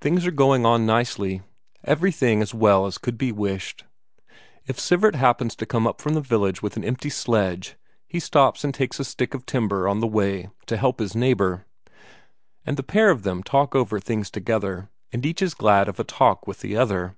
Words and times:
Things 0.00 0.26
are 0.26 0.32
going 0.32 0.66
on 0.66 0.84
nicely, 0.84 1.40
everything 1.84 2.42
as 2.42 2.52
well 2.52 2.86
as 2.86 2.98
could 2.98 3.16
be 3.16 3.30
wished. 3.30 3.84
If 4.66 4.80
Sivert 4.80 5.14
happens 5.14 5.54
to 5.54 5.64
come 5.64 5.86
up 5.86 6.00
from 6.00 6.14
the 6.14 6.20
village 6.20 6.60
with 6.60 6.76
an 6.76 6.82
empty 6.82 7.08
sledge, 7.08 7.76
he 8.08 8.18
stops 8.18 8.64
and 8.64 8.74
takes 8.74 8.98
a 8.98 9.04
stick 9.04 9.32
of 9.32 9.46
timber 9.46 9.86
on 9.86 10.00
the 10.00 10.08
way, 10.08 10.48
to 10.66 10.76
help 10.76 10.98
his 10.98 11.14
neighbour. 11.14 11.66
And 12.66 12.76
the 12.76 12.82
pair 12.82 13.10
of 13.12 13.22
them 13.22 13.44
talk 13.44 13.76
over 13.76 14.00
things 14.00 14.28
together, 14.28 14.90
and 15.12 15.24
each 15.24 15.40
is 15.40 15.54
glad 15.54 15.88
of 15.88 16.00
a 16.00 16.04
talk 16.04 16.48
with 16.48 16.58
the 16.58 16.76
other. 16.76 17.14